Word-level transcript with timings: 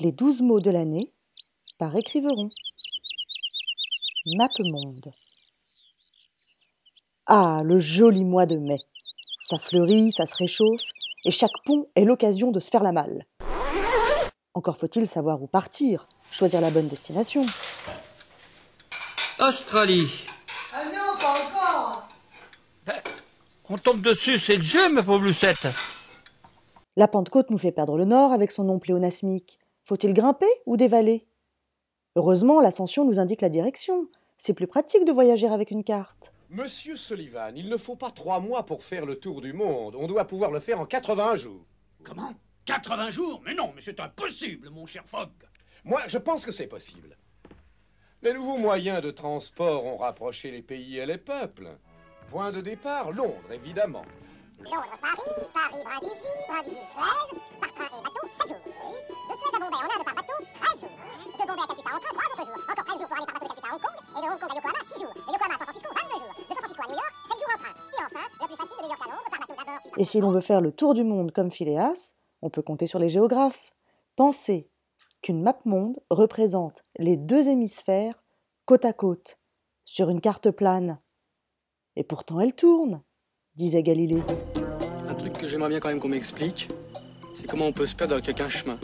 Les 0.00 0.12
douze 0.12 0.40
mots 0.40 0.60
de 0.60 0.70
l'année 0.70 1.12
par 1.78 1.94
écriveron. 1.94 2.48
Monde. 4.24 5.12
Ah, 7.26 7.60
le 7.62 7.78
joli 7.80 8.24
mois 8.24 8.46
de 8.46 8.56
mai. 8.56 8.78
Ça 9.42 9.58
fleurit, 9.58 10.10
ça 10.10 10.24
se 10.24 10.36
réchauffe, 10.36 10.80
et 11.26 11.30
chaque 11.30 11.50
pont 11.66 11.86
est 11.96 12.04
l'occasion 12.04 12.50
de 12.50 12.60
se 12.60 12.70
faire 12.70 12.82
la 12.82 12.92
malle. 12.92 13.26
Encore 14.54 14.78
faut-il 14.78 15.06
savoir 15.06 15.42
où 15.42 15.46
partir, 15.46 16.08
choisir 16.30 16.62
la 16.62 16.70
bonne 16.70 16.88
destination. 16.88 17.44
Australie. 19.38 20.08
Ah 20.72 20.84
non, 20.86 21.18
pas 21.20 21.34
encore 21.34 22.08
On 23.68 23.76
tombe 23.76 24.00
dessus, 24.00 24.38
c'est 24.38 24.56
le 24.56 24.62
jeu, 24.62 24.90
ma 24.90 25.02
pauvre 25.02 25.26
Lucette. 25.26 25.66
La 26.96 27.06
Pentecôte 27.06 27.50
nous 27.50 27.58
fait 27.58 27.72
perdre 27.72 27.98
le 27.98 28.06
nord 28.06 28.32
avec 28.32 28.50
son 28.50 28.64
nom 28.64 28.78
pléonasmique. 28.78 29.59
Faut-il 29.90 30.14
grimper 30.14 30.46
ou 30.66 30.76
dévaler? 30.76 31.26
Heureusement, 32.14 32.60
l'ascension 32.60 33.04
nous 33.04 33.18
indique 33.18 33.40
la 33.40 33.48
direction. 33.48 34.06
C'est 34.38 34.54
plus 34.54 34.68
pratique 34.68 35.04
de 35.04 35.10
voyager 35.10 35.48
avec 35.48 35.72
une 35.72 35.82
carte. 35.82 36.32
Monsieur 36.48 36.94
Sullivan, 36.94 37.56
il 37.56 37.68
ne 37.68 37.76
faut 37.76 37.96
pas 37.96 38.12
trois 38.12 38.38
mois 38.38 38.64
pour 38.64 38.84
faire 38.84 39.04
le 39.04 39.16
tour 39.16 39.40
du 39.40 39.52
monde. 39.52 39.96
On 39.96 40.06
doit 40.06 40.26
pouvoir 40.26 40.52
le 40.52 40.60
faire 40.60 40.78
en 40.78 40.86
80 40.86 41.34
jours. 41.34 41.66
Comment? 42.04 42.32
80 42.66 43.10
jours? 43.10 43.42
Mais 43.44 43.52
non, 43.52 43.72
mais 43.74 43.82
c'est 43.82 43.98
impossible, 43.98 44.70
mon 44.70 44.86
cher 44.86 45.02
Fogg. 45.06 45.32
Moi, 45.82 46.02
je 46.06 46.18
pense 46.18 46.46
que 46.46 46.52
c'est 46.52 46.68
possible. 46.68 47.16
Les 48.22 48.32
nouveaux 48.32 48.58
moyens 48.58 49.02
de 49.02 49.10
transport 49.10 49.84
ont 49.86 49.96
rapproché 49.96 50.52
les 50.52 50.62
pays 50.62 50.98
et 50.98 51.06
les 51.06 51.18
peuples. 51.18 51.76
Point 52.28 52.52
de 52.52 52.60
départ, 52.60 53.10
Londres, 53.10 53.50
évidemment. 53.52 54.04
Londres, 54.60 54.98
Paris, 55.00 55.48
Paris, 55.52 55.82
Brindisi, 55.84 56.28
Brindisi, 56.48 56.76
Suez, 56.76 57.40
par 57.60 57.74
train 57.74 57.86
et 57.86 58.02
bateau, 58.02 58.19
Hong 64.40 64.48
Kong. 64.48 64.56
Et 64.56 64.56
de 64.56 64.56
Hong 64.56 64.56
Kong 64.56 64.56
à 64.56 64.56
Yokohama, 64.56 64.80
6 64.88 65.00
jours. 65.00 65.14
De 65.14 65.32
Yokohama 65.32 65.54
à 65.54 65.58
San 65.58 65.66
Francisco, 65.66 65.88
22 65.94 66.18
jours. 66.18 66.34
De 66.38 66.54
San 66.54 66.62
Francisco 66.62 66.82
à 66.82 66.86
New 66.86 66.94
York, 66.94 67.12
7 67.28 67.38
jours 67.38 67.50
en 67.54 67.58
train. 67.58 67.74
Et 67.90 68.04
enfin, 68.04 68.24
le 68.40 68.46
plus 68.46 68.56
facile 68.56 68.76
de 68.76 68.82
New 68.82 68.88
York 68.88 69.00
à 69.00 69.08
Londres, 69.10 69.30
par 69.30 69.40
bateau 69.40 69.54
d'abord. 69.56 69.80
puis 69.82 69.90
par 69.90 70.00
Et 70.00 70.04
si 70.04 70.20
l'on 70.20 70.30
veut 70.30 70.40
faire 70.40 70.60
le 70.60 70.72
tour 70.72 70.94
du 70.94 71.04
monde 71.04 71.32
comme 71.32 71.50
Phileas, 71.50 72.14
on 72.42 72.50
peut 72.50 72.62
compter 72.62 72.86
sur 72.86 72.98
les 72.98 73.08
géographes. 73.08 73.70
Pensez 74.16 74.70
qu'une 75.22 75.42
map 75.42 75.58
monde 75.64 76.00
représente 76.10 76.84
les 76.96 77.16
deux 77.16 77.48
hémisphères 77.48 78.22
côte 78.70 78.84
à 78.84 78.92
côte, 78.92 79.38
sur 79.84 80.10
une 80.10 80.20
carte 80.20 80.50
plane. 80.52 81.00
Et 81.96 82.04
pourtant 82.04 82.38
elle 82.38 82.54
tourne, 82.54 83.02
disait 83.56 83.82
Galilée. 83.82 84.22
Un 85.08 85.14
truc 85.14 85.32
que 85.32 85.48
j'aimerais 85.48 85.70
bien 85.70 85.80
quand 85.80 85.88
même 85.88 85.98
qu'on 85.98 86.08
m'explique, 86.08 86.68
c'est 87.34 87.48
comment 87.48 87.66
on 87.66 87.72
peut 87.72 87.86
se 87.86 87.96
perdre 87.96 88.14
avec 88.14 88.40
un 88.40 88.48
chemin. 88.48 88.78